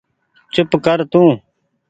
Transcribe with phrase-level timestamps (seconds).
[0.53, 1.23] چوپ ڪر تو